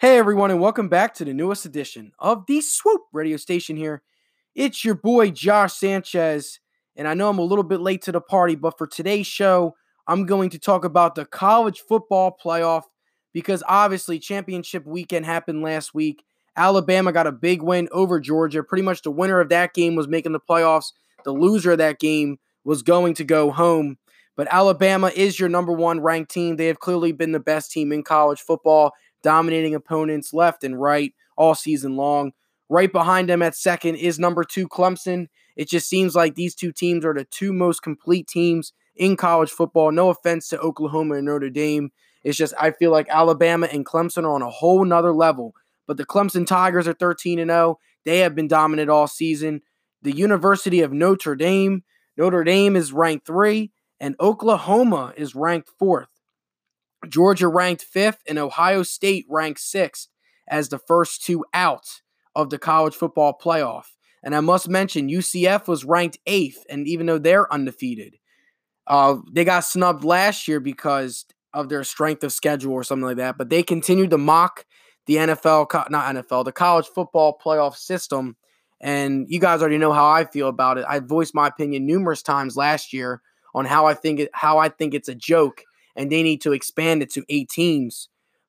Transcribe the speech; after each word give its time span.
Hey 0.00 0.16
everyone, 0.16 0.50
and 0.50 0.62
welcome 0.62 0.88
back 0.88 1.12
to 1.16 1.26
the 1.26 1.34
newest 1.34 1.66
edition 1.66 2.12
of 2.18 2.46
the 2.46 2.62
Swoop 2.62 3.02
radio 3.12 3.36
station 3.36 3.76
here. 3.76 4.00
It's 4.54 4.82
your 4.82 4.94
boy 4.94 5.30
Josh 5.30 5.74
Sanchez, 5.74 6.58
and 6.96 7.06
I 7.06 7.12
know 7.12 7.28
I'm 7.28 7.38
a 7.38 7.42
little 7.42 7.64
bit 7.64 7.82
late 7.82 8.00
to 8.04 8.12
the 8.12 8.20
party, 8.22 8.54
but 8.54 8.78
for 8.78 8.86
today's 8.86 9.26
show, 9.26 9.74
I'm 10.06 10.24
going 10.24 10.48
to 10.50 10.58
talk 10.58 10.86
about 10.86 11.16
the 11.16 11.26
college 11.26 11.80
football 11.80 12.34
playoff 12.42 12.84
because 13.34 13.62
obviously 13.68 14.18
championship 14.18 14.86
weekend 14.86 15.26
happened 15.26 15.60
last 15.60 15.92
week. 15.92 16.24
Alabama 16.56 17.12
got 17.12 17.26
a 17.26 17.32
big 17.32 17.60
win 17.60 17.86
over 17.92 18.18
Georgia. 18.18 18.62
Pretty 18.62 18.80
much 18.80 19.02
the 19.02 19.10
winner 19.10 19.38
of 19.38 19.50
that 19.50 19.74
game 19.74 19.96
was 19.96 20.08
making 20.08 20.32
the 20.32 20.40
playoffs. 20.40 20.92
The 21.26 21.32
loser 21.32 21.72
of 21.72 21.78
that 21.78 21.98
game 21.98 22.38
was 22.64 22.82
going 22.82 23.12
to 23.16 23.24
go 23.24 23.50
home. 23.50 23.98
But 24.34 24.48
Alabama 24.50 25.12
is 25.14 25.38
your 25.38 25.50
number 25.50 25.72
one 25.72 26.00
ranked 26.00 26.30
team. 26.30 26.56
They 26.56 26.68
have 26.68 26.80
clearly 26.80 27.12
been 27.12 27.32
the 27.32 27.38
best 27.38 27.70
team 27.70 27.92
in 27.92 28.02
college 28.02 28.40
football 28.40 28.92
dominating 29.22 29.74
opponents 29.74 30.32
left 30.32 30.64
and 30.64 30.80
right 30.80 31.14
all 31.36 31.54
season 31.54 31.96
long. 31.96 32.32
Right 32.68 32.92
behind 32.92 33.28
them 33.28 33.42
at 33.42 33.56
second 33.56 33.96
is 33.96 34.18
number 34.18 34.44
two 34.44 34.68
Clemson. 34.68 35.26
It 35.56 35.68
just 35.68 35.88
seems 35.88 36.14
like 36.14 36.34
these 36.34 36.54
two 36.54 36.72
teams 36.72 37.04
are 37.04 37.14
the 37.14 37.24
two 37.24 37.52
most 37.52 37.82
complete 37.82 38.28
teams 38.28 38.72
in 38.96 39.16
college 39.16 39.50
football. 39.50 39.90
No 39.90 40.10
offense 40.10 40.48
to 40.48 40.60
Oklahoma 40.60 41.16
and 41.16 41.26
Notre 41.26 41.50
Dame. 41.50 41.90
It's 42.22 42.38
just 42.38 42.54
I 42.60 42.70
feel 42.70 42.90
like 42.90 43.08
Alabama 43.08 43.66
and 43.70 43.84
Clemson 43.84 44.24
are 44.24 44.34
on 44.34 44.42
a 44.42 44.50
whole 44.50 44.84
nother 44.84 45.12
level. 45.12 45.54
But 45.86 45.96
the 45.96 46.06
Clemson 46.06 46.46
Tigers 46.46 46.86
are 46.86 46.92
13 46.92 47.38
and 47.38 47.50
0. 47.50 47.78
They 48.04 48.18
have 48.18 48.34
been 48.34 48.48
dominant 48.48 48.90
all 48.90 49.08
season. 49.08 49.62
The 50.02 50.16
University 50.16 50.80
of 50.80 50.92
Notre 50.92 51.34
Dame, 51.34 51.82
Notre 52.16 52.44
Dame 52.44 52.76
is 52.76 52.92
ranked 52.92 53.26
3 53.26 53.70
and 53.98 54.14
Oklahoma 54.20 55.12
is 55.16 55.34
ranked 55.34 55.70
4th. 55.80 56.06
Georgia 57.08 57.48
ranked 57.48 57.82
fifth, 57.82 58.22
and 58.26 58.38
Ohio 58.38 58.82
State 58.82 59.26
ranked 59.28 59.60
sixth 59.60 60.08
as 60.48 60.68
the 60.68 60.78
first 60.78 61.24
two 61.24 61.44
out 61.54 62.02
of 62.34 62.50
the 62.50 62.58
college 62.58 62.94
football 62.94 63.36
playoff. 63.40 63.84
And 64.22 64.34
I 64.34 64.40
must 64.40 64.68
mention, 64.68 65.08
UCF 65.08 65.66
was 65.66 65.84
ranked 65.84 66.18
eighth, 66.26 66.64
and 66.68 66.86
even 66.86 67.06
though 67.06 67.18
they're 67.18 67.52
undefeated, 67.52 68.16
uh, 68.86 69.16
they 69.32 69.44
got 69.44 69.60
snubbed 69.60 70.04
last 70.04 70.46
year 70.46 70.60
because 70.60 71.24
of 71.54 71.68
their 71.68 71.84
strength 71.84 72.22
of 72.22 72.32
schedule 72.32 72.72
or 72.72 72.84
something 72.84 73.06
like 73.06 73.16
that. 73.16 73.38
But 73.38 73.50
they 73.50 73.62
continued 73.62 74.10
to 74.10 74.18
mock 74.18 74.66
the 75.06 75.16
NFL, 75.16 75.90
not 75.90 76.14
NFL, 76.14 76.44
the 76.44 76.52
college 76.52 76.86
football 76.86 77.38
playoff 77.42 77.76
system. 77.76 78.36
And 78.80 79.26
you 79.28 79.40
guys 79.40 79.60
already 79.60 79.78
know 79.78 79.92
how 79.92 80.08
I 80.08 80.24
feel 80.24 80.48
about 80.48 80.78
it. 80.78 80.84
I 80.88 81.00
voiced 81.00 81.34
my 81.34 81.48
opinion 81.48 81.86
numerous 81.86 82.22
times 82.22 82.56
last 82.56 82.92
year 82.92 83.22
on 83.54 83.64
how 83.64 83.86
I 83.86 83.94
think 83.94 84.20
it, 84.20 84.30
how 84.32 84.58
I 84.58 84.68
think 84.68 84.94
it's 84.94 85.08
a 85.08 85.14
joke 85.14 85.64
and 85.96 86.10
they 86.10 86.22
need 86.22 86.40
to 86.42 86.52
expand 86.52 87.02
it 87.02 87.10
to 87.12 87.24
eight 87.28 87.48
teams. 87.48 88.08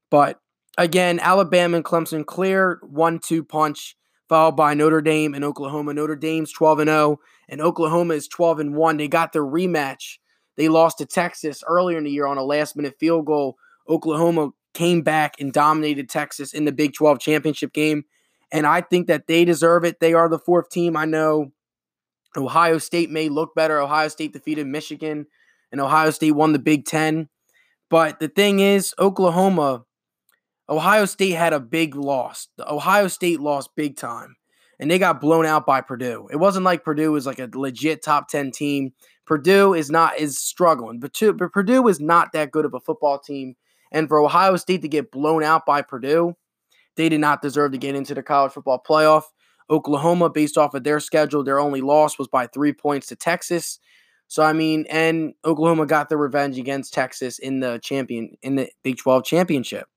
But 0.10 0.40
again, 0.78 1.20
Alabama 1.20 1.78
and 1.78 1.86
Clemson 1.86 2.26
clear 2.26 2.80
one 2.84 3.20
two 3.20 3.44
punch, 3.44 3.96
followed 4.30 4.56
by 4.56 4.74
Notre 4.74 5.02
Dame 5.02 5.34
and 5.34 5.44
Oklahoma. 5.44 5.94
Notre 5.94 6.16
Dame's 6.16 6.52
12 6.52 6.80
and 6.80 6.90
0, 6.90 7.20
and 7.50 7.62
Oklahoma 7.62 8.16
is 8.16 8.28
12 8.28 8.60
and 8.60 8.76
1. 8.76 8.98
They 8.98 9.08
got 9.08 9.34
their 9.34 9.44
rematch. 9.44 10.18
They 10.58 10.70
lost 10.70 10.98
to 11.00 11.06
Texas 11.06 11.64
earlier 11.68 11.98
in 11.98 12.04
the 12.04 12.12
year 12.12 12.28
on 12.28 12.38
a 12.38 12.44
last 12.44 12.76
minute 12.76 12.96
field 13.00 13.26
goal. 13.26 13.58
Oklahoma 13.90 14.52
came 14.74 15.02
back 15.02 15.36
and 15.40 15.52
dominated 15.52 16.10
Texas 16.10 16.54
in 16.54 16.66
the 16.66 16.72
Big 16.72 16.94
12 16.94 17.20
championship 17.20 17.74
game. 17.74 18.06
And 18.52 18.68
I 18.68 18.82
think 18.82 19.08
that 19.08 19.28
they 19.28 19.46
deserve 19.46 19.86
it. 19.86 20.00
They 20.00 20.14
are 20.14 20.30
the 20.30 20.40
fourth 20.40 20.70
team. 20.70 20.98
I 20.98 21.06
know 21.06 21.52
Ohio 22.36 22.78
State 22.78 23.10
may 23.10 23.30
look 23.30 23.56
better. 23.56 23.80
Ohio 23.80 24.08
State 24.08 24.34
defeated 24.34 24.68
Michigan 24.68 25.26
and 25.72 25.82
Ohio 25.82 26.12
State 26.12 26.32
won 26.32 26.54
the 26.54 26.60
Big 26.60 26.86
Ten. 26.86 27.30
But 27.92 28.22
the 28.22 28.30
thing 28.30 28.62
is, 28.62 28.96
Oklahoma, 28.98 29.84
Ohio 30.70 31.04
State 31.04 31.32
had 31.32 31.52
a 31.52 31.60
big 31.60 31.94
loss. 31.94 32.48
The 32.58 32.72
Ohio 32.72 33.10
State 33.10 33.42
lost 33.42 33.72
big 33.76 33.98
time, 33.98 34.38
and 34.80 34.90
they 34.90 34.98
got 34.98 35.20
blown 35.20 35.46
out 35.46 35.66
by 35.66 35.82
Purdue. 35.82 36.30
It 36.32 36.38
wasn't 36.38 36.64
like 36.64 36.86
Purdue 36.86 37.12
was 37.12 37.26
like 37.26 37.40
a 37.40 37.50
legit 37.54 38.02
top 38.02 38.30
10 38.30 38.52
team. 38.52 38.94
Purdue 39.26 39.74
is 39.74 39.92
not 39.92 40.18
is 40.18 40.40
struggling, 40.40 41.02
but, 41.02 41.12
but 41.38 41.52
Purdue 41.52 41.86
is 41.90 42.00
not 42.00 42.32
that 42.32 42.52
good 42.52 42.64
of 42.64 42.74
a 42.74 42.80
football 42.80 43.20
team. 43.20 43.56
And 43.92 44.08
for 44.08 44.20
Ohio 44.22 44.56
State 44.56 44.82
to 44.84 44.88
get 44.88 45.12
blown 45.12 45.44
out 45.44 45.66
by 45.66 45.82
Purdue, 45.82 46.36
they 46.96 47.10
did 47.10 47.20
not 47.20 47.42
deserve 47.42 47.74
to 47.74 47.78
get 47.78 47.96
into 47.96 48.16
the 48.16 48.24
college 48.24 48.54
football 48.54 48.82
playoff. 48.88 49.24
Oklahoma, 49.70 50.30
based 50.30 50.58
off 50.58 50.74
of 50.74 50.86
their 50.86 51.02
schedule, 51.02 51.44
their 51.44 51.60
only 51.60 51.82
loss 51.82 52.18
was 52.18 52.30
by 52.30 52.48
three 52.48 52.72
points 52.72 53.08
to 53.08 53.18
Texas. 53.18 53.80
So 54.32 54.44
I 54.44 54.54
mean, 54.54 54.86
and 54.90 55.34
Oklahoma 55.44 55.86
got 55.86 56.08
their 56.08 56.18
revenge 56.18 56.58
against 56.58 56.94
Texas 56.94 57.38
in 57.38 57.60
the 57.60 57.82
champion 57.84 58.38
in 58.42 58.56
the 58.56 58.70
Big 58.82 58.96
12 58.96 59.26
championship. 59.26 59.90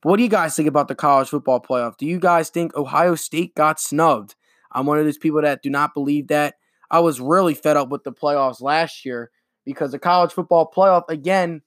But 0.00 0.10
what 0.10 0.18
do 0.18 0.22
you 0.22 0.28
guys 0.28 0.54
think 0.54 0.68
about 0.68 0.86
the 0.86 0.94
college 0.94 1.30
football 1.30 1.60
playoff? 1.60 1.96
Do 1.96 2.06
you 2.06 2.20
guys 2.20 2.48
think 2.48 2.76
Ohio 2.76 3.16
State 3.16 3.56
got 3.56 3.80
snubbed? 3.80 4.36
I'm 4.70 4.86
one 4.86 5.00
of 5.00 5.04
those 5.04 5.18
people 5.18 5.42
that 5.42 5.64
do 5.64 5.68
not 5.68 5.94
believe 5.94 6.28
that. 6.28 6.54
I 6.92 7.00
was 7.00 7.20
really 7.20 7.54
fed 7.54 7.76
up 7.76 7.88
with 7.88 8.04
the 8.04 8.12
playoffs 8.12 8.62
last 8.62 9.04
year 9.04 9.32
because 9.64 9.90
the 9.90 9.98
college 9.98 10.30
football 10.30 10.70
playoff 10.72 11.02
again 11.08 11.62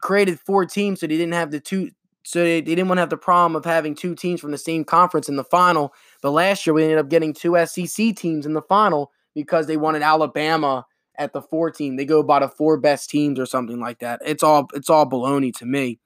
created 0.00 0.40
four 0.40 0.64
teams 0.64 1.00
so 1.00 1.06
they 1.06 1.18
didn't 1.18 1.34
have 1.34 1.50
the 1.50 1.60
two 1.60 1.90
so 2.24 2.38
they, 2.38 2.62
they 2.62 2.74
didn't 2.74 2.88
want 2.88 2.96
to 2.96 3.02
have 3.02 3.10
the 3.10 3.18
problem 3.18 3.54
of 3.54 3.66
having 3.66 3.94
two 3.94 4.14
teams 4.14 4.40
from 4.40 4.52
the 4.52 4.56
same 4.56 4.82
conference 4.82 5.28
in 5.28 5.36
the 5.36 5.44
final. 5.44 5.92
But 6.22 6.30
last 6.30 6.66
year 6.66 6.72
we 6.72 6.84
ended 6.84 6.96
up 6.96 7.10
getting 7.10 7.34
two 7.34 7.54
SEC 7.66 8.16
teams 8.16 8.46
in 8.46 8.54
the 8.54 8.62
final 8.62 9.12
because 9.34 9.66
they 9.66 9.76
wanted 9.76 10.00
Alabama 10.00 10.86
at 11.18 11.32
the 11.32 11.42
four 11.42 11.70
team. 11.70 11.96
They 11.96 12.04
go 12.04 12.22
by 12.22 12.38
the 12.38 12.48
four 12.48 12.78
best 12.78 13.10
teams 13.10 13.38
or 13.38 13.46
something 13.46 13.80
like 13.80 13.98
that. 13.98 14.20
It's 14.24 14.42
all 14.42 14.68
it's 14.74 14.88
all 14.88 15.08
baloney 15.08 15.52
to 15.58 15.66
me. 15.66 15.98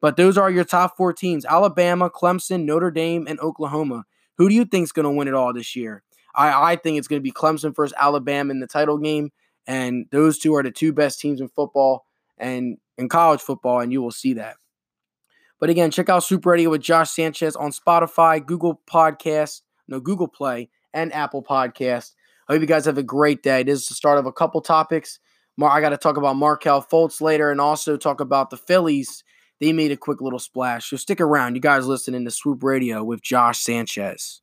But 0.00 0.16
those 0.16 0.36
are 0.36 0.50
your 0.50 0.64
top 0.64 0.96
four 0.96 1.12
teams: 1.12 1.44
Alabama, 1.44 2.10
Clemson, 2.10 2.64
Notre 2.64 2.90
Dame, 2.90 3.26
and 3.26 3.40
Oklahoma. 3.40 4.04
Who 4.36 4.48
do 4.48 4.54
you 4.54 4.64
think 4.64 4.84
is 4.84 4.92
going 4.92 5.04
to 5.04 5.10
win 5.10 5.28
it 5.28 5.34
all 5.34 5.52
this 5.52 5.74
year? 5.74 6.02
I, 6.34 6.72
I 6.72 6.76
think 6.76 6.98
it's 6.98 7.08
going 7.08 7.20
to 7.20 7.24
be 7.24 7.32
Clemson 7.32 7.74
versus 7.74 7.94
Alabama 7.98 8.50
in 8.50 8.60
the 8.60 8.66
title 8.66 8.98
game, 8.98 9.30
and 9.66 10.06
those 10.10 10.38
two 10.38 10.54
are 10.54 10.62
the 10.62 10.70
two 10.70 10.92
best 10.92 11.20
teams 11.20 11.40
in 11.40 11.48
football 11.48 12.04
and 12.36 12.76
in 12.98 13.08
college 13.08 13.40
football, 13.40 13.80
and 13.80 13.92
you 13.92 14.02
will 14.02 14.10
see 14.10 14.34
that. 14.34 14.56
But 15.60 15.70
again, 15.70 15.90
check 15.90 16.08
out 16.08 16.24
Swoop 16.24 16.44
Radio 16.44 16.70
with 16.70 16.82
Josh 16.82 17.10
Sanchez 17.10 17.56
on 17.56 17.70
Spotify, 17.70 18.44
Google 18.44 18.80
Podcast, 18.90 19.62
no 19.88 20.00
Google 20.00 20.28
Play, 20.28 20.68
and 20.92 21.12
Apple 21.14 21.42
Podcast. 21.42 22.12
I 22.46 22.52
hope 22.52 22.60
you 22.60 22.66
guys 22.66 22.84
have 22.84 22.98
a 22.98 23.02
great 23.02 23.42
day. 23.42 23.62
This 23.62 23.80
is 23.80 23.88
the 23.88 23.94
start 23.94 24.18
of 24.18 24.26
a 24.26 24.32
couple 24.32 24.60
topics. 24.60 25.18
I 25.62 25.80
got 25.80 25.90
to 25.90 25.96
talk 25.96 26.18
about 26.18 26.36
Markelle 26.36 26.82
Fultz 26.82 27.22
later 27.22 27.50
and 27.50 27.58
also 27.58 27.96
talk 27.96 28.20
about 28.20 28.50
the 28.50 28.58
Phillies. 28.58 29.24
They 29.60 29.72
made 29.72 29.92
a 29.92 29.96
quick 29.96 30.20
little 30.20 30.38
splash. 30.38 30.90
So 30.90 30.98
stick 30.98 31.22
around. 31.22 31.54
You 31.54 31.62
guys 31.62 31.86
listening 31.86 32.26
to 32.26 32.30
Swoop 32.30 32.62
Radio 32.62 33.02
with 33.02 33.22
Josh 33.22 33.60
Sanchez. 33.60 34.42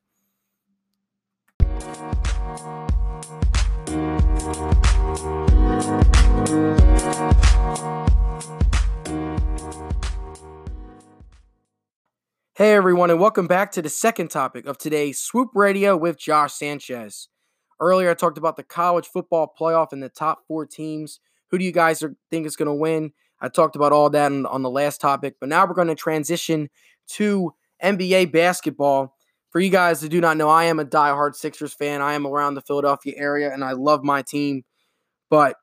Hey 12.55 12.73
everyone, 12.73 13.11
and 13.11 13.19
welcome 13.19 13.45
back 13.45 13.71
to 13.73 13.81
the 13.83 13.89
second 13.89 14.29
topic 14.29 14.65
of 14.65 14.79
today's 14.79 15.19
Swoop 15.19 15.49
Radio 15.53 15.95
with 15.95 16.17
Josh 16.17 16.53
Sanchez. 16.53 17.27
Earlier, 17.81 18.11
I 18.11 18.13
talked 18.13 18.37
about 18.37 18.57
the 18.57 18.63
college 18.63 19.07
football 19.07 19.51
playoff 19.59 19.91
and 19.91 20.01
the 20.01 20.09
top 20.09 20.45
four 20.47 20.67
teams. 20.67 21.19
Who 21.49 21.57
do 21.57 21.65
you 21.65 21.71
guys 21.71 22.03
think 22.29 22.45
is 22.45 22.55
going 22.55 22.67
to 22.67 22.73
win? 22.73 23.11
I 23.41 23.49
talked 23.49 23.75
about 23.75 23.91
all 23.91 24.09
that 24.11 24.31
on, 24.31 24.45
on 24.45 24.61
the 24.61 24.69
last 24.69 25.01
topic, 25.01 25.35
but 25.39 25.49
now 25.49 25.65
we're 25.65 25.73
going 25.73 25.87
to 25.87 25.95
transition 25.95 26.69
to 27.09 27.53
NBA 27.83 28.31
basketball. 28.31 29.15
For 29.49 29.59
you 29.59 29.71
guys 29.71 29.99
who 29.99 30.07
do 30.07 30.21
not 30.21 30.37
know, 30.37 30.47
I 30.47 30.65
am 30.65 30.79
a 30.79 30.85
diehard 30.85 31.35
Sixers 31.35 31.73
fan. 31.73 32.01
I 32.01 32.13
am 32.13 32.25
around 32.27 32.53
the 32.53 32.61
Philadelphia 32.61 33.15
area 33.17 33.51
and 33.51 33.63
I 33.65 33.71
love 33.71 34.03
my 34.03 34.21
team. 34.21 34.63
But 35.29 35.57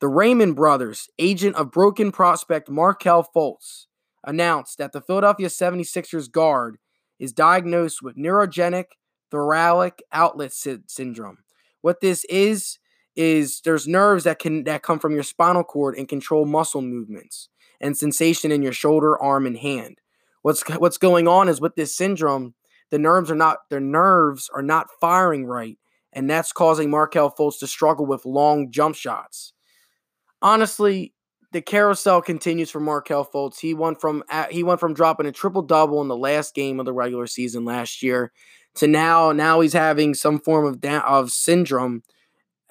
the 0.00 0.08
Raymond 0.08 0.54
Brothers, 0.54 1.10
agent 1.18 1.56
of 1.56 1.72
broken 1.72 2.12
prospect 2.12 2.70
Markelle 2.70 3.28
Fultz, 3.34 3.86
announced 4.22 4.78
that 4.78 4.92
the 4.92 5.00
Philadelphia 5.00 5.48
76ers 5.48 6.30
guard 6.30 6.78
is 7.18 7.32
diagnosed 7.32 8.00
with 8.00 8.16
neurogenic 8.16 8.84
thoracic 9.30 10.02
outlet 10.12 10.52
sy- 10.52 10.78
syndrome. 10.86 11.38
What 11.84 12.00
this 12.00 12.24
is 12.30 12.78
is 13.14 13.60
there's 13.60 13.86
nerves 13.86 14.24
that 14.24 14.38
can 14.38 14.64
that 14.64 14.82
come 14.82 14.98
from 14.98 15.12
your 15.12 15.22
spinal 15.22 15.62
cord 15.62 15.98
and 15.98 16.08
control 16.08 16.46
muscle 16.46 16.80
movements 16.80 17.50
and 17.78 17.94
sensation 17.94 18.50
in 18.50 18.62
your 18.62 18.72
shoulder, 18.72 19.20
arm, 19.22 19.44
and 19.44 19.58
hand. 19.58 20.00
What's 20.40 20.62
what's 20.78 20.96
going 20.96 21.28
on 21.28 21.46
is 21.50 21.60
with 21.60 21.74
this 21.74 21.94
syndrome, 21.94 22.54
the 22.90 22.98
nerves 22.98 23.30
are 23.30 23.34
not 23.34 23.58
their 23.68 23.80
nerves 23.80 24.48
are 24.54 24.62
not 24.62 24.86
firing 24.98 25.44
right, 25.44 25.76
and 26.10 26.30
that's 26.30 26.52
causing 26.52 26.88
Markelle 26.88 27.34
Fultz 27.38 27.58
to 27.58 27.66
struggle 27.66 28.06
with 28.06 28.24
long 28.24 28.70
jump 28.70 28.96
shots. 28.96 29.52
Honestly, 30.40 31.12
the 31.52 31.60
carousel 31.60 32.22
continues 32.22 32.70
for 32.70 32.80
Markelle 32.80 33.26
Fultz. 33.26 33.60
He 33.60 33.74
went 33.74 34.00
from 34.00 34.24
he 34.50 34.62
went 34.62 34.80
from 34.80 34.94
dropping 34.94 35.26
a 35.26 35.32
triple 35.32 35.60
double 35.60 36.00
in 36.00 36.08
the 36.08 36.16
last 36.16 36.54
game 36.54 36.80
of 36.80 36.86
the 36.86 36.94
regular 36.94 37.26
season 37.26 37.66
last 37.66 38.02
year 38.02 38.32
to 38.76 38.86
now 38.86 39.32
now 39.32 39.60
he's 39.60 39.72
having 39.72 40.14
some 40.14 40.38
form 40.40 40.64
of 40.66 40.80
da- 40.80 41.00
of 41.06 41.30
syndrome. 41.30 42.02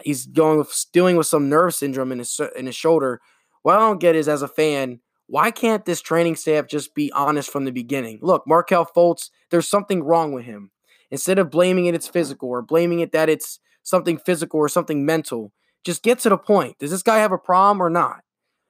He's 0.03 0.25
going 0.25 0.65
dealing 0.91 1.17
with 1.17 1.27
some 1.27 1.49
nerve 1.49 1.73
syndrome 1.75 2.11
in 2.11 2.19
his 2.19 2.39
in 2.55 2.65
his 2.65 2.75
shoulder. 2.75 3.21
What 3.63 3.75
I 3.75 3.79
don't 3.79 3.99
get 3.99 4.15
is 4.15 4.27
as 4.27 4.41
a 4.41 4.47
fan, 4.47 4.99
Why 5.27 5.51
can't 5.51 5.85
this 5.85 6.01
training 6.01 6.35
staff 6.35 6.67
just 6.67 6.93
be 6.95 7.11
honest 7.13 7.49
from 7.49 7.65
the 7.65 7.71
beginning? 7.71 8.19
Look, 8.21 8.43
Markelle 8.47 8.85
Fultz, 8.85 9.29
there's 9.51 9.67
something 9.67 10.03
wrong 10.03 10.33
with 10.33 10.45
him. 10.45 10.71
Instead 11.11 11.39
of 11.39 11.49
blaming 11.51 11.85
it 11.85 11.95
it's 11.95 12.07
physical 12.07 12.49
or 12.49 12.61
blaming 12.61 12.99
it 12.99 13.11
that 13.13 13.29
it's 13.29 13.59
something 13.83 14.17
physical 14.17 14.59
or 14.59 14.69
something 14.69 15.05
mental, 15.05 15.51
just 15.83 16.03
get 16.03 16.19
to 16.19 16.29
the 16.29 16.37
point. 16.37 16.77
Does 16.79 16.91
this 16.91 17.03
guy 17.03 17.19
have 17.19 17.31
a 17.31 17.37
problem 17.37 17.81
or 17.81 17.89
not? 17.89 18.21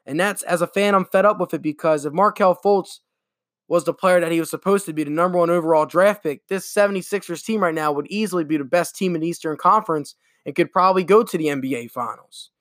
And 0.06 0.20
that's 0.20 0.44
as 0.44 0.62
a 0.62 0.68
fan, 0.68 0.96
I'm 0.96 1.06
fed 1.06 1.26
up 1.26 1.40
with 1.40 1.54
it 1.54 1.62
because 1.62 2.06
if 2.06 2.14
Markelle 2.14 2.56
Fultz 2.64 3.00
was 3.68 3.86
the 3.86 3.94
player 3.94 4.20
that 4.20 4.32
he 4.32 4.40
was 4.40 4.50
supposed 4.50 4.86
to 4.86 4.94
be, 4.94 5.04
the 5.04 5.10
number 5.10 5.38
one 5.38 5.50
overall 5.50 5.86
draft 5.86 6.24
pick, 6.24 6.48
this 6.48 6.72
76ers 6.72 7.44
team 7.44 7.62
right 7.62 7.74
now 7.74 7.92
would 7.92 8.08
easily 8.08 8.44
be 8.44 8.58
the 8.58 8.64
best 8.64 8.96
team 8.96 9.16
in 9.16 9.24
Eastern 9.24 9.58
Conference 9.58 10.16
and 10.46 10.56
could 10.56 10.72
probably 10.72 11.04
go 11.04 11.24
to 11.24 11.38
the 11.38 11.48
NBA 11.48 11.92
Finals. 11.92 12.52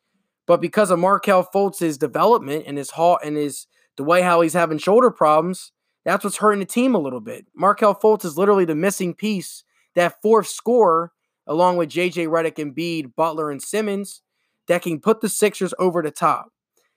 But 0.47 0.61
because 0.61 0.91
of 0.91 0.99
Markelle 0.99 1.49
Fultz's 1.53 1.99
development 1.99 2.65
and 2.67 2.79
his 2.79 2.91
halt 2.91 3.21
and 3.25 3.37
his 3.37 3.67
the 3.97 4.05
way 4.05 4.23
how 4.23 4.41
he's 4.41 4.55
having 4.55 4.79
shoulder 4.79 5.11
problems, 5.11 5.73
that's 6.05 6.25
what's 6.25 6.39
hurting 6.39 6.61
the 6.61 6.67
team 6.67 6.95
a 6.95 6.99
little 6.99 7.21
bit. 7.21 7.47
Markelle 7.55 7.95
Fultz 7.95 8.25
is 8.25 8.39
literally 8.39 8.65
the 8.65 8.75
missing 8.75 9.15
piece, 9.15 9.65
that 9.95 10.21
fourth 10.23 10.47
scorer, 10.47 11.13
along 11.47 11.77
with 11.77 11.91
JJ 11.91 12.29
Redick 12.29 12.59
and 12.59 12.75
Embiid, 12.75 13.15
Butler, 13.15 13.51
and 13.51 13.63
Simmons, 13.63 14.23
that 14.69 14.83
can 14.83 15.01
put 15.01 15.21
the 15.21 15.29
Sixers 15.29 15.75
over 15.79 16.03
the 16.03 16.11
top. 16.11 16.49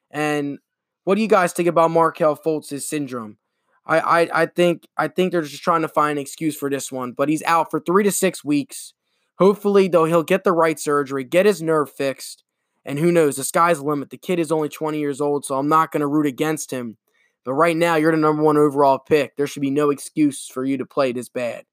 And 0.10 0.60
what 1.04 1.16
do 1.16 1.22
you 1.22 1.28
guys 1.28 1.54
think 1.54 1.68
about 1.68 1.92
Markelle 1.92 2.38
Fultz's 2.38 2.88
syndrome? 2.88 3.38
I, 3.86 4.00
I 4.00 4.42
I 4.42 4.46
think 4.48 4.88
I 4.98 5.08
think 5.08 5.32
they're 5.32 5.42
just 5.42 5.64
trying 5.64 5.82
to 5.84 5.88
find 5.88 6.18
an 6.18 6.22
excuse 6.22 6.56
for 6.56 6.70
this 6.70 6.92
one, 6.92 7.12
but 7.12 7.30
he's 7.30 7.44
out 7.44 7.70
for 7.70 7.80
three 7.80 8.04
to 8.04 8.12
six 8.12 8.44
weeks. 8.44 8.94
Hopefully, 9.38 9.88
though, 9.88 10.06
he'll 10.06 10.24
get 10.24 10.44
the 10.44 10.54
right 10.54 10.80
surgery, 10.80 11.24
get 11.24 11.46
his 11.46 11.62
nerve 11.62 11.92
fixed, 11.92 12.44
and 12.86 13.00
who 13.00 13.12
knows? 13.12 13.36
The 13.36 13.44
sky's 13.44 13.80
the 13.80 13.86
limit. 13.86 14.10
The 14.10 14.18
kid 14.18 14.40
is 14.40 14.52
only 14.52 14.70
20 14.70 14.98
years 14.98 15.20
old, 15.20 15.44
so 15.46 15.58
I'm 15.58 15.68
not 15.68 15.92
going 15.92 16.02
to 16.02 16.08
root 16.08 16.26
against 16.26 16.72
him. 16.72 16.98
But 17.44 17.54
right 17.54 17.76
now, 17.76 17.96
you're 17.96 18.12
the 18.12 18.18
number 18.18 18.42
one 18.42 18.58
overall 18.58 18.98
pick. 18.98 19.36
There 19.36 19.46
should 19.46 19.62
be 19.62 19.70
no 19.70 19.90
excuse 19.92 20.48
for 20.48 20.64
you 20.64 20.78
to 20.78 20.86
play 20.86 21.12
this 21.12 21.30
bad, 21.30 21.66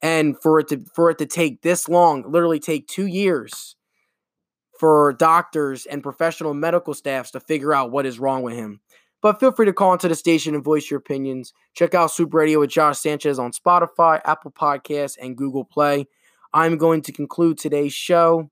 and 0.00 0.40
for 0.40 0.60
it 0.60 0.68
to 0.68 0.84
for 0.94 1.10
it 1.10 1.18
to 1.18 1.26
take 1.26 1.62
this 1.62 1.88
long, 1.88 2.24
literally 2.30 2.60
take 2.60 2.86
two 2.86 3.06
years 3.06 3.76
for 4.78 5.12
doctors 5.12 5.84
and 5.84 6.02
professional 6.02 6.54
medical 6.54 6.94
staffs 6.94 7.32
to 7.32 7.40
figure 7.40 7.74
out 7.74 7.90
what 7.90 8.06
is 8.06 8.18
wrong 8.18 8.42
with 8.42 8.54
him. 8.54 8.80
But 9.22 9.38
feel 9.38 9.52
free 9.52 9.66
to 9.66 9.72
call 9.72 9.92
into 9.92 10.08
the 10.08 10.14
station 10.14 10.54
and 10.54 10.64
voice 10.64 10.90
your 10.90 10.98
opinions. 10.98 11.52
Check 11.74 11.94
out 11.94 12.10
Swoop 12.10 12.32
Radio 12.32 12.60
with 12.60 12.70
Josh 12.70 12.98
Sanchez 12.98 13.38
on 13.38 13.52
Spotify, 13.52 14.20
Apple 14.24 14.50
Podcasts, 14.50 15.16
and 15.20 15.36
Google 15.36 15.64
Play. 15.64 16.06
I'm 16.52 16.78
going 16.78 17.02
to 17.02 17.12
conclude 17.12 17.58
today's 17.58 17.92
show 17.92 18.50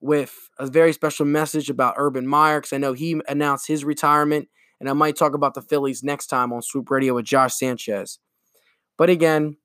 with 0.00 0.48
a 0.58 0.66
very 0.66 0.92
special 0.92 1.26
message 1.26 1.70
about 1.70 1.94
Urban 1.96 2.26
Meyer 2.26 2.60
because 2.60 2.72
I 2.72 2.78
know 2.78 2.92
he 2.94 3.20
announced 3.28 3.68
his 3.68 3.84
retirement, 3.84 4.48
and 4.80 4.88
I 4.88 4.92
might 4.92 5.16
talk 5.16 5.34
about 5.34 5.54
the 5.54 5.62
Phillies 5.62 6.02
next 6.02 6.28
time 6.28 6.52
on 6.52 6.62
Swoop 6.62 6.90
Radio 6.90 7.14
with 7.14 7.26
Josh 7.26 7.54
Sanchez. 7.54 8.18
But 8.96 9.10
again, 9.10 9.56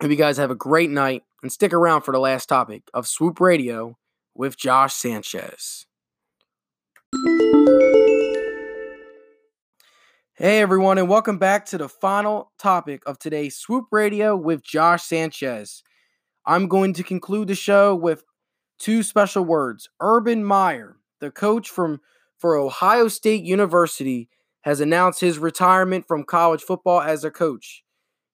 hope 0.00 0.10
you 0.10 0.16
guys 0.16 0.36
have 0.36 0.50
a 0.50 0.56
great 0.56 0.90
night 0.90 1.22
and 1.42 1.50
stick 1.50 1.72
around 1.72 2.02
for 2.02 2.12
the 2.12 2.20
last 2.20 2.48
topic 2.48 2.82
of 2.92 3.06
Swoop 3.06 3.40
Radio 3.40 3.96
with 4.34 4.56
Josh 4.56 4.94
Sanchez. 4.94 5.86
Hey 10.40 10.60
everyone, 10.60 10.98
and 10.98 11.08
welcome 11.08 11.38
back 11.38 11.66
to 11.66 11.78
the 11.78 11.88
final 11.88 12.52
topic 12.60 13.02
of 13.06 13.18
today's 13.18 13.56
Swoop 13.56 13.86
Radio 13.90 14.36
with 14.36 14.62
Josh 14.62 15.02
Sanchez. 15.02 15.82
I'm 16.46 16.68
going 16.68 16.92
to 16.92 17.02
conclude 17.02 17.48
the 17.48 17.56
show 17.56 17.92
with 17.92 18.22
two 18.78 19.02
special 19.02 19.44
words. 19.44 19.88
Urban 19.98 20.44
Meyer, 20.44 20.94
the 21.20 21.32
coach 21.32 21.68
from 21.68 22.00
for 22.36 22.54
Ohio 22.54 23.08
State 23.08 23.42
University, 23.42 24.28
has 24.60 24.80
announced 24.80 25.20
his 25.20 25.40
retirement 25.40 26.06
from 26.06 26.22
college 26.22 26.62
football 26.62 27.00
as 27.00 27.24
a 27.24 27.32
coach. 27.32 27.82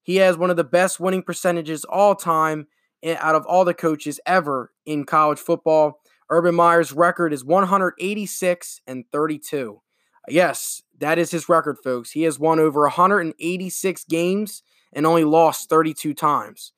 He 0.02 0.16
has 0.16 0.36
one 0.36 0.50
of 0.50 0.58
the 0.58 0.62
best 0.62 1.00
winning 1.00 1.22
percentages 1.22 1.86
all 1.86 2.14
time 2.14 2.66
eh, 3.02 3.16
out 3.18 3.34
of 3.34 3.46
all 3.46 3.64
the 3.64 3.72
coaches 3.72 4.20
ever 4.26 4.74
in 4.84 5.04
college 5.04 5.38
football. 5.38 6.02
Urban 6.28 6.54
Meyer's 6.54 6.92
record 6.92 7.32
is 7.32 7.46
186 7.46 8.82
and 8.86 9.06
32. 9.10 9.80
Yes, 10.28 10.82
that 10.98 11.18
is 11.18 11.30
his 11.30 11.48
record, 11.48 11.78
folks. 11.82 12.12
He 12.12 12.22
has 12.22 12.38
won 12.38 12.58
over 12.58 12.82
186 12.82 14.04
games 14.04 14.62
and 14.92 15.06
only 15.06 15.24
lost 15.24 15.68
32 15.68 16.14
times, 16.14 16.72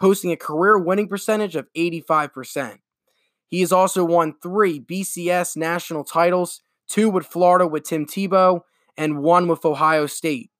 posting 0.00 0.32
a 0.32 0.36
career 0.36 0.78
winning 0.78 1.08
percentage 1.08 1.56
of 1.56 1.66
85%. 1.76 2.78
He 3.48 3.60
has 3.60 3.72
also 3.72 4.04
won 4.04 4.34
three 4.42 4.78
BCS 4.78 5.56
national 5.56 6.04
titles, 6.04 6.60
two 6.86 7.08
with 7.08 7.26
Florida 7.26 7.66
with 7.66 7.84
Tim 7.84 8.06
Tebow, 8.06 8.60
and 8.96 9.22
one 9.22 9.48
with 9.48 9.64
Ohio 9.64 10.06
State. 10.06 10.50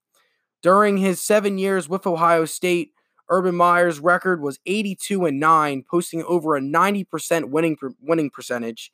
During 0.63 0.97
his 0.97 1.21
seven 1.21 1.59
years 1.59 1.89
with 1.89 2.07
Ohio 2.07 2.47
State, 2.47 2.93
Urban 3.29 3.55
Meyer's 3.55 4.01
record 4.01 4.41
was 4.41 4.59
82 4.65 5.27
and 5.27 5.39
9, 5.39 5.85
posting 5.89 6.23
over 6.25 6.57
a 6.57 6.61
90% 6.61 7.51
winning 7.51 7.77
winning 8.01 8.31
percentage. 8.31 8.91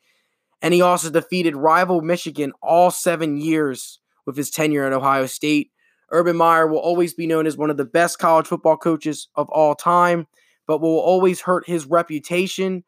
And 0.65 0.73
he 0.73 0.81
also 0.81 1.11
defeated 1.11 1.57
rival 1.57 2.01
Michigan 2.01 2.55
all 2.63 2.91
seven 2.91 3.37
years 3.37 4.01
with 4.25 4.35
his 4.35 4.49
tenure 4.49 4.87
at 4.87 4.95
Ohio 4.95 5.27
State. 5.27 5.71
Urban 6.11 6.39
Meyer 6.39 6.67
will 6.67 6.79
always 6.79 7.13
be 7.13 7.27
known 7.27 7.47
as 7.47 7.55
one 7.55 7.69
of 7.69 7.77
the 7.77 7.85
best 7.85 8.19
college 8.19 8.47
football 8.47 8.79
coaches 8.79 9.29
of 9.35 9.47
all 9.51 9.75
time, 9.75 10.27
but 10.67 10.81
will 10.81 10.99
always 10.99 11.43
hurt 11.43 11.69
his 11.69 11.85
reputation 11.85 12.83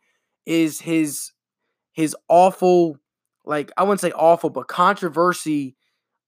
is 0.46 0.80
his 0.80 1.32
his 1.92 2.16
awful, 2.30 2.96
like 3.44 3.70
I 3.76 3.82
wouldn't 3.82 4.00
say 4.00 4.12
awful, 4.12 4.48
but 4.48 4.68
controversy 4.68 5.76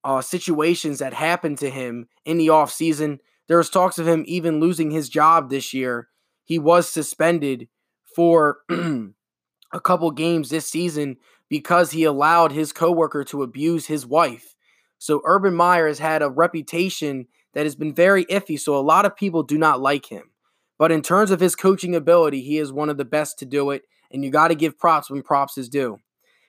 uh, 0.03 0.21
situations 0.21 0.99
that 0.99 1.15
happened 1.15 1.57
to 1.59 1.71
him 1.71 2.09
in 2.25 2.37
the 2.37 2.49
offseason. 2.49 3.17
There 3.47 3.57
was 3.57 3.71
talks 3.71 3.97
of 3.97 4.07
him 4.07 4.23
even 4.27 4.59
losing 4.59 4.91
his 4.91 5.09
job 5.09 5.49
this 5.49 5.73
year. 5.73 6.09
He 6.43 6.59
was 6.59 6.87
suspended 6.87 7.69
for 8.15 8.59
a 8.69 9.79
couple 9.79 10.11
games 10.11 10.49
this 10.49 10.67
season 10.67 11.17
because 11.49 11.91
he 11.91 12.03
allowed 12.03 12.51
his 12.51 12.71
coworker 12.71 13.23
to 13.25 13.43
abuse 13.43 13.87
his 13.87 14.05
wife. 14.05 14.55
So 14.97 15.21
Urban 15.25 15.55
Meyer 15.55 15.87
has 15.87 15.99
had 15.99 16.21
a 16.21 16.29
reputation 16.29 17.27
that 17.53 17.65
has 17.65 17.75
been 17.75 17.93
very 17.93 18.25
iffy. 18.25 18.59
So 18.59 18.77
a 18.77 18.81
lot 18.81 19.05
of 19.05 19.15
people 19.15 19.43
do 19.43 19.57
not 19.57 19.81
like 19.81 20.05
him. 20.05 20.29
But 20.77 20.91
in 20.91 21.01
terms 21.01 21.31
of 21.31 21.39
his 21.39 21.55
coaching 21.55 21.95
ability, 21.95 22.41
he 22.41 22.57
is 22.57 22.71
one 22.71 22.89
of 22.89 22.97
the 22.97 23.05
best 23.05 23.39
to 23.39 23.45
do 23.45 23.71
it 23.71 23.83
and 24.11 24.23
you 24.23 24.31
got 24.31 24.47
to 24.49 24.55
give 24.55 24.77
props 24.77 25.09
when 25.09 25.21
props 25.21 25.57
is 25.57 25.69
due. 25.69 25.99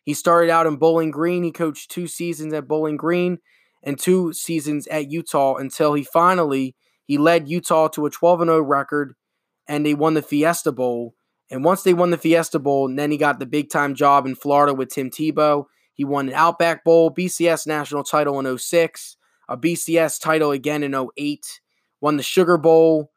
He 0.05 0.14
started 0.14 0.50
out 0.50 0.67
in 0.67 0.76
Bowling 0.76 1.11
Green. 1.11 1.43
He 1.43 1.52
coached 1.52 1.91
two 1.91 2.06
seasons 2.06 2.52
at 2.52 2.69
Bowling 2.69 2.97
Green 2.97 3.38
and 3.82 3.99
two 3.99 4.32
seasons 4.32 4.87
at 4.87 5.11
Utah 5.11 5.56
until 5.56 5.94
he 5.94 6.05
finally 6.05 6.75
he 7.05 7.19
led 7.19 7.49
Utah 7.49 7.88
to 7.88 8.06
a 8.06 8.11
12 8.11 8.41
0 8.41 8.62
record 8.62 9.14
and 9.69 9.85
they 9.85 9.95
won 9.95 10.14
the 10.14 10.23
Fiesta 10.23 10.73
Bowl. 10.73 11.14
And 11.50 11.64
once 11.64 11.83
they 11.83 11.95
won 11.95 12.11
the 12.11 12.19
Fiesta 12.19 12.59
Bowl, 12.59 12.88
then 12.88 13.11
he 13.11 13.16
got 13.16 13.38
the 13.38 13.47
big 13.47 13.71
time 13.71 13.95
job 13.95 14.26
in 14.26 14.35
Florida 14.35 14.73
with 14.73 14.90
Tim 14.90 15.11
Tebow. 15.11 15.64
He 15.95 16.04
won 16.04 16.28
an 16.28 16.35
Outback 16.35 16.85
Bowl, 16.85 17.11
BCS 17.11 17.66
national 17.66 18.04
title 18.04 18.38
in 18.38 18.59
06, 18.59 19.16
a 19.49 19.57
BCS 19.57 20.21
title 20.21 20.52
again 20.52 20.83
in 20.83 20.95
08, 20.95 21.61
won 22.00 22.16
the 22.16 22.23
Sugar 22.23 22.57
Bowl, 22.57 23.11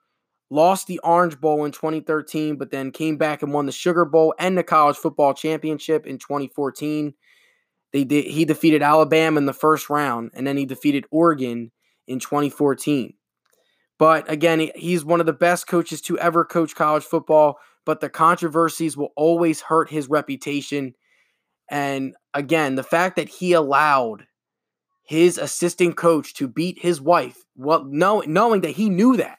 lost 0.49 0.87
the 0.87 0.99
Orange 0.99 1.39
Bowl 1.39 1.63
in 1.63 1.71
2013, 1.71 2.57
but 2.57 2.71
then 2.71 2.91
came 2.91 3.17
back 3.17 3.41
and 3.41 3.53
won 3.53 3.67
the 3.67 3.71
Sugar 3.71 4.05
Bowl 4.05 4.33
and 4.39 4.57
the 4.57 4.63
College 4.63 4.97
Football 4.97 5.33
Championship 5.33 6.05
in 6.05 6.17
2014. 6.17 7.13
They 7.91 8.03
did 8.03 8.25
he 8.25 8.43
defeated 8.43 8.81
Alabama 8.81 9.37
in 9.37 9.45
the 9.45 9.53
first 9.53 9.89
round, 9.89 10.31
and 10.33 10.45
then 10.45 10.57
he 10.57 10.65
defeated 10.65 11.05
Oregon 11.11 11.71
in 12.07 12.19
2014. 12.19 13.13
But 13.99 14.29
again, 14.29 14.71
he's 14.75 15.05
one 15.05 15.19
of 15.19 15.25
the 15.25 15.33
best 15.33 15.67
coaches 15.67 16.01
to 16.01 16.17
ever 16.17 16.43
coach 16.43 16.75
college 16.75 17.03
football, 17.03 17.59
but 17.85 18.01
the 18.01 18.09
controversies 18.09 18.95
will 18.95 19.13
always 19.15 19.61
hurt 19.61 19.89
his 19.89 20.09
reputation. 20.09 20.93
And 21.69 22.15
again, 22.33 22.75
the 22.75 22.83
fact 22.83 23.15
that 23.15 23.29
he 23.29 23.53
allowed 23.53 24.25
his 25.03 25.37
assistant 25.37 25.97
coach 25.97 26.33
to 26.35 26.47
beat 26.47 26.79
his 26.79 27.01
wife, 27.01 27.43
well, 27.55 27.83
knowing, 27.85 28.31
knowing 28.31 28.61
that 28.61 28.71
he 28.71 28.89
knew 28.89 29.17
that, 29.17 29.37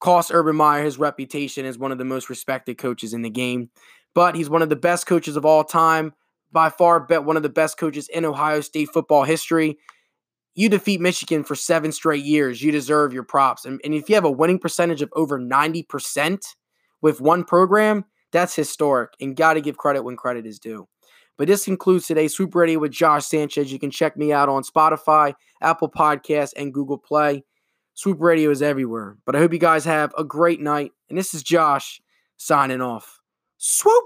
cost 0.00 0.30
Urban 0.32 0.56
Meyer 0.56 0.84
his 0.84 0.98
reputation 0.98 1.64
as 1.64 1.78
one 1.78 1.90
of 1.90 1.98
the 1.98 2.04
most 2.04 2.28
respected 2.28 2.78
coaches 2.78 3.14
in 3.14 3.22
the 3.22 3.30
game. 3.30 3.70
But 4.14 4.36
he's 4.36 4.50
one 4.50 4.62
of 4.62 4.68
the 4.68 4.76
best 4.76 5.06
coaches 5.06 5.36
of 5.36 5.44
all 5.44 5.64
time, 5.64 6.12
by 6.52 6.70
far, 6.70 7.00
bet 7.00 7.24
one 7.24 7.36
of 7.36 7.42
the 7.42 7.48
best 7.48 7.78
coaches 7.78 8.08
in 8.08 8.24
Ohio 8.24 8.60
State 8.60 8.90
football 8.92 9.24
history. 9.24 9.76
You 10.54 10.68
defeat 10.68 11.00
Michigan 11.00 11.42
for 11.42 11.56
seven 11.56 11.90
straight 11.90 12.24
years. 12.24 12.62
You 12.62 12.70
deserve 12.70 13.12
your 13.12 13.24
props. 13.24 13.64
And, 13.64 13.80
and 13.82 13.92
if 13.92 14.08
you 14.08 14.14
have 14.14 14.24
a 14.24 14.30
winning 14.30 14.60
percentage 14.60 15.02
of 15.02 15.12
over 15.16 15.38
90% 15.38 16.44
with 17.04 17.20
one 17.20 17.44
program, 17.44 18.02
that's 18.32 18.56
historic 18.56 19.12
and 19.20 19.36
got 19.36 19.54
to 19.54 19.60
give 19.60 19.76
credit 19.76 20.04
when 20.04 20.16
credit 20.16 20.46
is 20.46 20.58
due. 20.58 20.88
But 21.36 21.48
this 21.48 21.66
concludes 21.66 22.06
today's 22.06 22.34
Swoop 22.34 22.54
Radio 22.54 22.78
with 22.78 22.92
Josh 22.92 23.26
Sanchez. 23.26 23.70
You 23.70 23.78
can 23.78 23.90
check 23.90 24.16
me 24.16 24.32
out 24.32 24.48
on 24.48 24.62
Spotify, 24.62 25.34
Apple 25.60 25.90
Podcasts, 25.90 26.54
and 26.56 26.72
Google 26.72 26.96
Play. 26.96 27.44
Swoop 27.92 28.22
Radio 28.22 28.50
is 28.50 28.62
everywhere. 28.62 29.18
But 29.26 29.36
I 29.36 29.38
hope 29.40 29.52
you 29.52 29.58
guys 29.58 29.84
have 29.84 30.14
a 30.16 30.24
great 30.24 30.62
night. 30.62 30.92
And 31.10 31.18
this 31.18 31.34
is 31.34 31.42
Josh 31.42 32.00
signing 32.38 32.80
off. 32.80 33.20
Swoop! 33.58 34.04